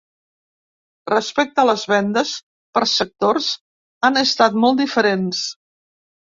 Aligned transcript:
Respecte 1.11 1.63
a 1.63 1.65
les 1.71 1.83
vendes 1.91 2.33
per 2.79 2.85
sectors, 2.95 3.53
han 4.11 4.21
estat 4.25 4.61
molt 4.67 4.85
diferents. 4.85 5.47